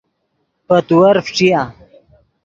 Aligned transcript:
پے 0.67 0.77
تیور 0.87 1.15
فݯیا 1.25 1.61